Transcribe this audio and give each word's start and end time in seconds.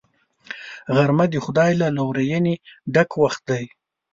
غرمه 0.95 1.25
د 1.29 1.35
خدای 1.45 1.71
له 1.81 1.87
لورینې 1.97 2.55
ډک 2.93 3.09
وخت 3.21 3.41
دی 3.49 3.65